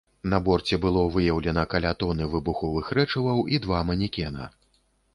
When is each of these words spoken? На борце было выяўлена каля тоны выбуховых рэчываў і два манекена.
На 0.31 0.37
борце 0.45 0.79
было 0.85 1.03
выяўлена 1.17 1.67
каля 1.75 1.93
тоны 2.01 2.31
выбуховых 2.33 2.91
рэчываў 3.01 3.47
і 3.55 3.65
два 3.67 3.87
манекена. 3.93 4.53